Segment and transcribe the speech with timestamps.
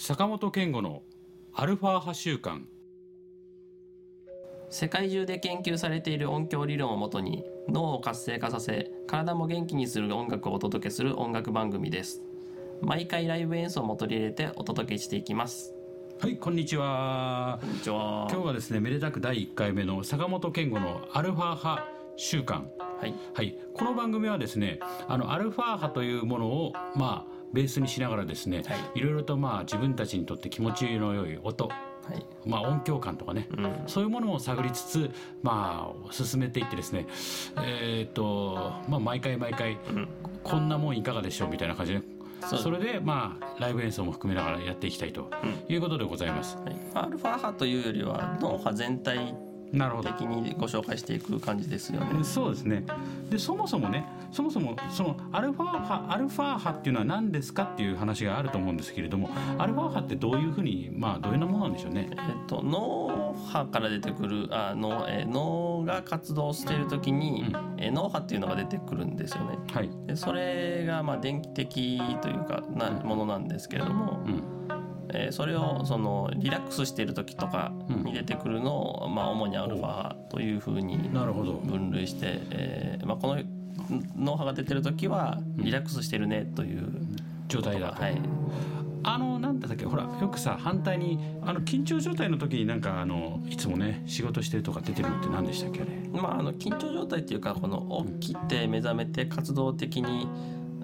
[0.00, 1.02] 坂本健吾の
[1.52, 2.68] アルファ波週間。
[4.70, 12.22] 世界中で研究されている音響理論をもとに脳を活性化させ体も元気にする音楽をお届けする音楽番組です。
[12.80, 15.74] 毎回ライブ演奏も取り入れてお届けしていきます。
[16.20, 17.58] はいこんにちは。
[17.60, 18.28] こんにちは。
[18.30, 21.84] 今日はですねめでたく第1回目の坂本健吾のアルファ波
[22.16, 22.70] 週間。
[23.00, 23.14] はい。
[23.34, 23.58] はい。
[23.74, 24.78] この番組はですね
[25.08, 28.98] あのアルファ波というものをまあベースにしながらですね、はい。
[28.98, 31.68] いろいろとまあ自分たちにとって気持ちの良い音
[32.08, 32.26] はい。
[32.46, 33.82] まあ、音響感とかね、うん。
[33.86, 35.10] そういうものを探りつつ、
[35.42, 37.06] まあ、進めていってですね、
[37.56, 39.78] えーっとまあ、毎回毎回、ん。
[40.42, 42.02] こんなもんいかがでしょうみたいな感じで
[42.56, 45.28] それで、まあ、ライブ演奏も含めながらやっていきたいと
[45.68, 46.56] いうことでございます。
[46.56, 46.76] はい。
[46.94, 49.34] アルファ波というよりは脳波全体
[49.72, 52.24] 的にご紹介していく感じですよね。
[52.24, 52.84] そうですね。
[53.30, 62.08] でそもそもねそもそもそのアルファ波アルファ波っていうのは何ですかっていう話があると思うんですけれどもアルファ波ってどういうふうにまあどういうようなものなんでしょうね？
[62.10, 69.58] えっと脳波から出てくるあ脳,、えー脳が活動している時に、えー脳波っていうのが出てくるんですよね。
[69.72, 74.42] はい、でそれがまあ電気的というかなものなんですけれども、うん、
[75.14, 78.04] えーそれをそのリラックスしている時とかうん。
[78.08, 83.42] に出てくるのを、まあ、主にアルファというふうに分類して、えーまあ、この
[84.16, 86.88] 脳波が出てる時はリラックスしてるねという
[87.48, 88.16] 状態だと、はい、
[89.02, 96.20] あのなんだっけほらよくさ反対にあの緊張状態の時になんかあのいつもね仕事してるとか出てるのって何でしたっけあれ？
[96.20, 100.28] まあ、あの緊張状態っていうかこの起きて目覚めて活動的に、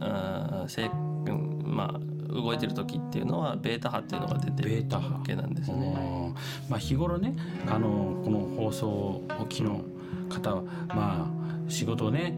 [0.00, 2.00] うんまあ、
[2.34, 5.86] 動いてる時っていうのはベータ波っていうのが出てるわけなんですよね。
[5.86, 6.34] うん
[6.68, 7.34] まあ日頃ね
[7.66, 9.82] あのこの放送をお聞きの
[10.28, 12.36] 方はまあ仕事をね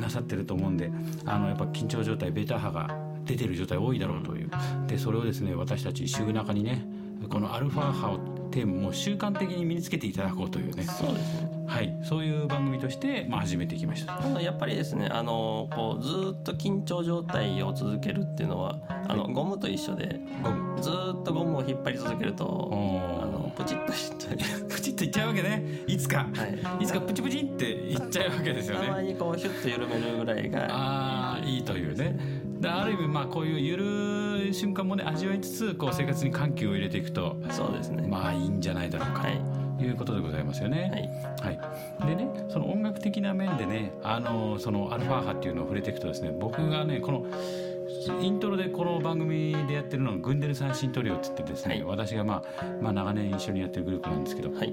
[0.00, 0.90] なさってると思うんで
[1.26, 2.88] あのやっぱ緊張状態ベータ波が
[3.24, 4.50] 出てる状態多いだろうという。
[4.86, 6.84] でそれをですね私たち週中にね
[7.28, 10.84] このアルファ波をテーマもう習慣的に身につけていただこうというね。
[10.84, 11.48] そうですね。
[11.66, 11.98] はい。
[12.04, 14.22] そういう番組として、まあ、始めてきました。
[14.24, 20.80] あのやっぱりですねあのこうずーっと緊張状態を続けるっていうのはあのゴムと一緒でゴム。
[20.80, 22.70] ずーっとゴムを引っ張り続けると
[23.22, 24.36] あのプチッとして
[24.68, 25.64] プチッといっちゃうわけね。
[25.88, 26.86] いつか、、はい。
[26.86, 32.16] つかプチプチっていっちゃうわけですよたまねにこうヒュッと緩めるぐらいがああいいというね
[32.64, 38.08] である意味まあこういうゆるい瞬間もね味わいつつこう生活に緩急を入れていくとそうですね。
[38.08, 39.44] まあいいんじゃないだろうかはい。
[39.76, 40.90] ということでございますよね。
[41.42, 41.58] はい。
[41.58, 47.26] はい、でねその音楽的な面でねあのそのアルファ波っていうのを触れていくとですね僕がねこの
[48.22, 51.84] イントロでこの番組でやってるのがグンデル三振トリオって言ってですね、はい。
[51.84, 54.72] 私がまあ、まあ長年一緒にやってるグループなんですけどはい。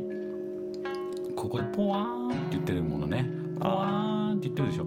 [1.36, 3.30] ここでポワーンって言ってるものね。
[3.60, 4.18] ポワー。
[4.30, 4.86] ンって言ってるでしょ。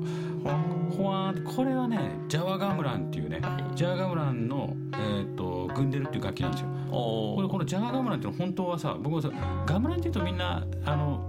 [0.97, 3.41] ポワーンってこれはねジャワガムランっていうね
[3.75, 6.69] ジャワガムランの、えー、とグンデルっていう楽器なんですよ。
[6.91, 9.31] これこのジャワガムランっていうのは本当はさ僕はさ
[9.66, 11.20] ガムランっていうとみんなあの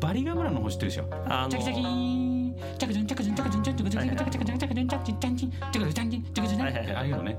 [0.00, 1.04] バリガムランの方知ってるでしょ。
[1.26, 7.38] あのチャキチャキーンチャカチャンチャカチャンチャカチャンチャンチャカチャンチャカチャンチャカチャンチャカチャンチャカチャンチャンチャンチャカチャンチャンチャカチャンチャンってああいうのね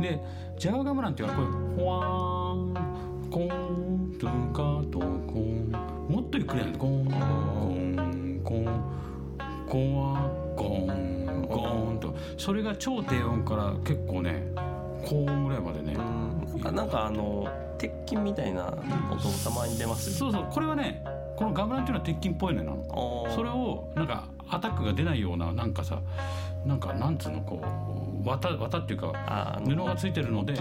[0.00, 0.20] で
[0.58, 2.96] ジャワガムランっていうのはこれホワーン
[3.30, 4.58] コントゥカ
[4.90, 5.04] トコ
[5.40, 5.72] ン
[6.08, 7.26] もっとゆっくりなんだコンコンコ
[9.76, 12.14] ンコワコンコンと。
[12.36, 14.42] それが超低音から結構ね
[15.04, 16.60] 高音ぐらいまでねなん。
[16.60, 17.46] かなんかあの
[17.78, 21.04] 鉄筋みたいな音もたまに出ますよそうそうこれはね
[21.36, 22.70] このガムランっていうのは鉄筋っぽいのよ
[23.26, 26.00] なそれをなんかアタックが出ないようななんかさ
[26.64, 30.54] なんかなんつうのこう綿綿っていうか布がついてるので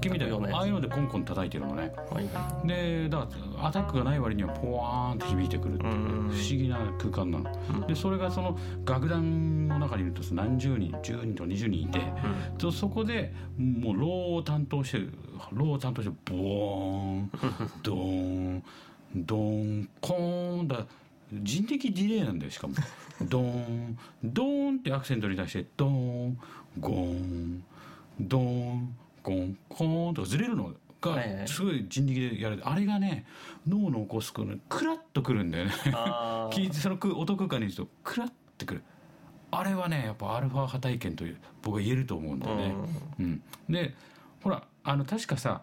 [0.00, 1.92] 木みたいなああいうのでコンコン叩いてるのね。
[2.10, 2.24] はい。
[2.32, 7.86] はでだからアタックがない割にはポワーンって響いてくるっていう不思議な空間なの。
[7.86, 12.00] でそれがその楽団の中にいるとさ何十人10人とか20人いて
[12.56, 15.12] とそこでもうローを担当してる
[15.52, 17.30] ローを担当してボーン
[17.82, 18.62] ドーン
[19.14, 20.86] ドーンコーンだ
[21.32, 22.74] 人的ディレイなんだよしかも。
[23.22, 26.38] ドーンドーンってアクセントに対してドーン
[26.78, 27.64] ゴーン
[28.20, 31.16] ドーンゴンコーンとかずれるのが
[31.46, 33.24] すごい人力でやられてあれがね
[33.66, 35.72] 脳の起こすこのクラッとくるんだよね。
[36.52, 38.82] 聞いてその空音空間にいるとクラッてくる。
[39.50, 42.74] あれはねやっぱアルファ波体験という僕は言えると思うんだよね、
[43.20, 43.42] うん。
[43.68, 43.94] で
[44.42, 45.62] ほらあの確かさ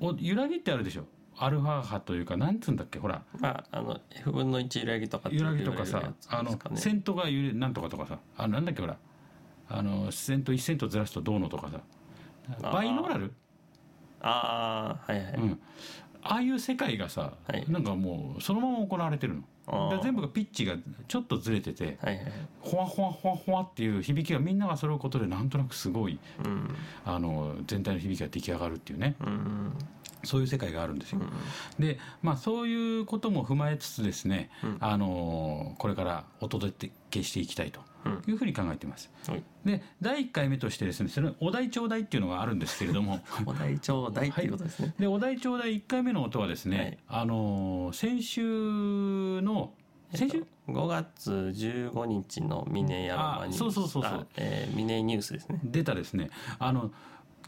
[0.00, 3.22] お揺らぎってあるでしょアルファ波というかなんつうんだっけほら。
[3.38, 6.76] まああの F 分の1揺らぎとか揺らぎとかさあのですかね。
[6.76, 8.18] セントが揺れなんとかとかさ。
[8.36, 8.96] あのなんだっけほら。
[9.68, 11.80] あのセント1セントずらすとどうのとかさ。
[12.60, 13.32] バイノーラル
[14.20, 15.60] ああはいはい、うん
[16.24, 17.64] ああいう世界がさ、はい。
[17.68, 19.42] なんかもうそのまま行われてるの。
[20.02, 20.74] 全部がピッチが
[21.08, 26.74] ちょっとずれててはいはいほわほわほわほわっていう響きがみんなが揃うことでなんとなくすごいうん。
[27.06, 29.16] あの全体の響きが出来上がるっていうね。
[29.20, 29.72] うん。
[30.24, 31.20] そういう世界があるんですよ。
[31.20, 31.30] うん
[31.78, 34.76] でまあそういうことも踏まえつつですね、うん。
[34.80, 38.22] あのこれからお届けしていきたいとうん。
[38.26, 39.10] いうふうに考えています。
[39.28, 39.42] はい。
[39.64, 43.20] で第1回目としてですねそれお題頂戴っていうのがあるんですけれども。
[43.46, 47.22] お題頂戴っていうことですね、でお題頂戴1回目の音はですね、はい。
[47.22, 49.72] あの先週の
[50.12, 53.56] 先週、5月15日のミネヤロマニュース。
[53.56, 54.12] あそうそうそうそう。
[54.20, 55.60] あえーミネニュースですね。
[55.64, 56.30] 出たですね。
[56.58, 56.90] あの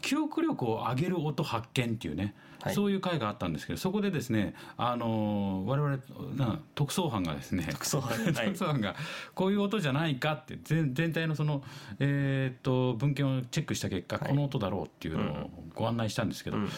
[0.01, 2.75] 記憶力を上げる音発見っていうね、はい。
[2.75, 5.97] そういう回があったんですけどそこでですねあの我々
[6.35, 8.17] な特捜班がですねそう はい。
[8.17, 8.95] 特捜班が
[9.33, 11.63] こういう音じゃないかって全全体のその、
[11.99, 14.29] えーっと文献をチェックした結果、はい。
[14.29, 16.69] この音だろうっていうのをご案内したんですけど、うん。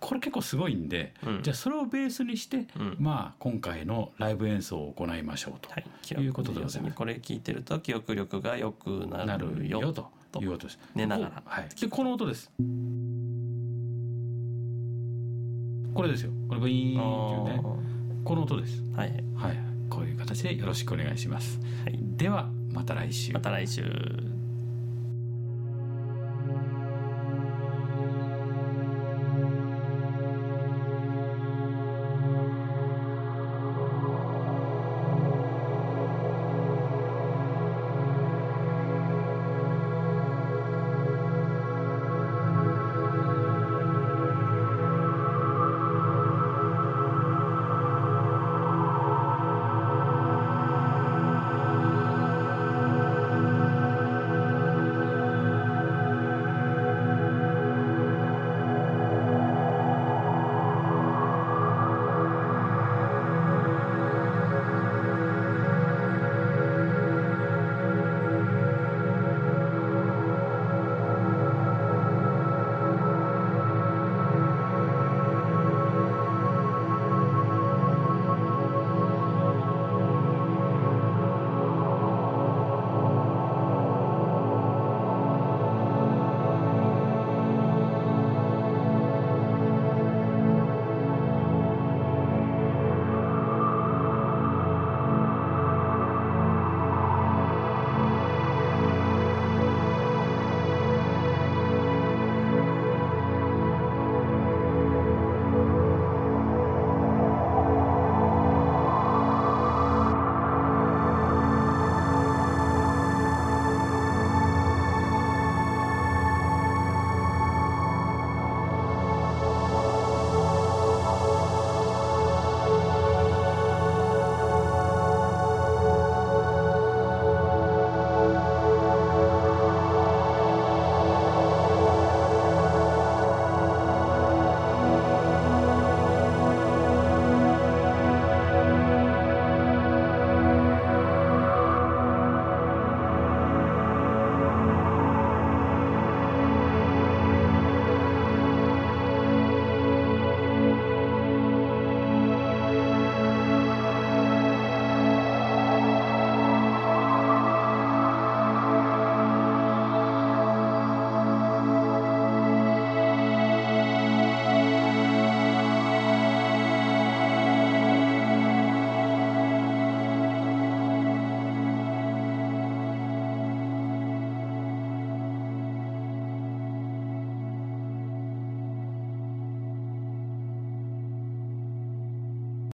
[0.00, 1.42] これ結構すごいんで、うん。
[1.42, 2.96] じゃあそれをベースにして、うん。
[2.98, 5.86] まあ今回のライブ演奏を行いましょうと、はい。
[6.02, 6.94] 記いうことでございます。
[6.94, 10.78] これ聞いてると記憶力が良くななるよるよということです。
[10.94, 12.50] 寝ながらはい、でこの音です。
[15.94, 16.30] これですよ。
[16.48, 17.62] これブイーンっていうね。
[18.24, 18.82] この音です。
[18.94, 21.58] はいはい、こういう形でよろしくお願いします。
[21.84, 23.32] はいではまた来週。
[23.32, 23.82] また来週